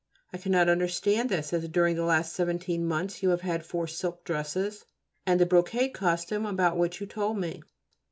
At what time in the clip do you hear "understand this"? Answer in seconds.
0.67-1.53